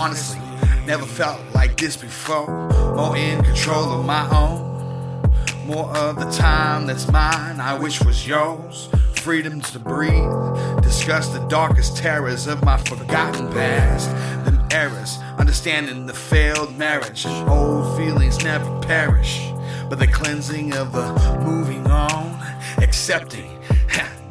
Honestly 0.00 0.40
never 0.86 1.04
felt 1.04 1.38
like 1.54 1.76
this 1.76 1.96
before. 1.96 2.46
More 2.96 3.14
in 3.16 3.42
control 3.42 4.00
of 4.00 4.06
my 4.06 4.26
own. 4.30 4.67
More 5.68 5.94
of 5.94 6.16
the 6.16 6.30
time 6.30 6.86
that's 6.86 7.12
mine, 7.12 7.60
I 7.60 7.78
wish 7.78 8.02
was 8.02 8.26
yours. 8.26 8.88
Freedom 9.16 9.60
to 9.60 9.78
breathe, 9.78 10.82
discuss 10.82 11.28
the 11.28 11.46
darkest 11.50 11.98
terrors 11.98 12.46
of 12.46 12.64
my 12.64 12.78
forgotten 12.78 13.52
past. 13.52 14.08
Them 14.46 14.66
errors, 14.70 15.18
understanding 15.36 16.06
the 16.06 16.14
failed 16.14 16.74
marriage. 16.78 17.26
Old 17.26 17.98
feelings 17.98 18.42
never 18.42 18.80
perish, 18.80 19.52
but 19.90 19.98
the 19.98 20.06
cleansing 20.06 20.72
of 20.72 20.92
the 20.92 21.12
moving 21.44 21.86
on, 21.86 22.40
accepting, 22.78 23.62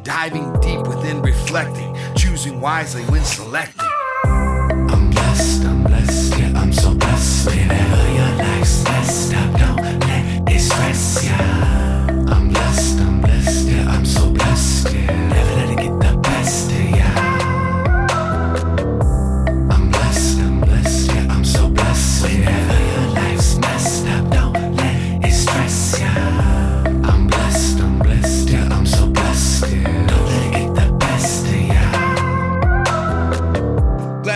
diving 0.01 0.59
deep 0.59 0.87
within, 0.87 1.21
reflecting, 1.21 1.95
choosing 2.15 2.59
wisely 2.59 3.03
when 3.11 3.23
selecting. 3.23 3.87
I'm 4.25 5.11
blessed, 5.11 5.65
I'm 5.65 5.83
blessed, 5.83 6.39
yeah, 6.39 6.53
I'm 6.55 6.73
so 6.73 6.95
blessed. 6.95 8.06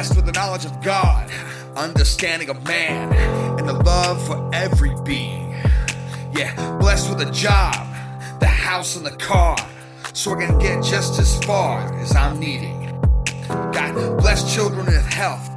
Blessed 0.02 0.16
with 0.16 0.26
the 0.26 0.32
knowledge 0.32 0.66
of 0.66 0.82
God, 0.82 1.30
understanding 1.76 2.50
of 2.50 2.64
man, 2.68 3.14
and 3.60 3.70
the 3.70 3.74
love 3.74 4.20
for 4.26 4.50
every 4.52 4.96
being. 5.04 5.52
Yeah, 6.34 6.56
blessed 6.80 7.08
with 7.08 7.22
a 7.22 7.32
job, 7.32 7.76
the 8.40 8.48
house 8.48 8.96
and 8.96 9.06
the 9.06 9.16
car, 9.18 9.56
so 10.12 10.34
I 10.34 10.48
can 10.48 10.58
get 10.58 10.84
just 10.84 11.20
as 11.20 11.38
far 11.44 11.94
as 12.00 12.16
I'm 12.16 12.40
needing. 12.40 13.00
Got 13.48 13.94
blessed 14.20 14.52
children 14.52 14.88
with 14.88 15.06
health, 15.06 15.48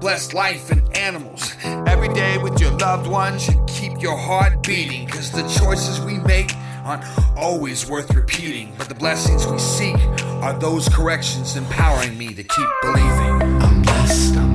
blessed 0.00 0.32
life 0.32 0.70
and 0.70 0.80
animals. 0.96 1.54
Every 1.62 2.08
day 2.14 2.38
with 2.38 2.58
your 2.58 2.72
loved 2.78 3.06
ones 3.06 3.42
should 3.42 3.66
keep 3.66 4.00
your 4.00 4.16
heart 4.16 4.62
beating, 4.62 5.08
cause 5.08 5.30
the 5.30 5.42
choices 5.42 6.00
we 6.00 6.16
make 6.20 6.52
aren't 6.84 7.04
always 7.36 7.88
worth 7.88 8.14
repeating, 8.14 8.72
but 8.78 8.88
the 8.88 8.94
blessings 8.94 9.46
we 9.46 9.58
seek 9.58 9.96
are 10.42 10.58
those 10.58 10.88
corrections 10.88 11.56
empowering 11.56 12.16
me 12.16 12.34
to 12.34 12.42
keep 12.42 12.68
believing. 12.82 13.62
I'm 13.62 13.82
blessed, 13.82 14.36
I'm 14.36 14.54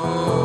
Oh. 0.00 0.37